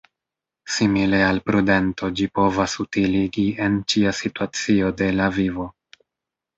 [0.77, 5.73] Simile al prudento ĝi povas utiligi en ĉia situacio de la vivo.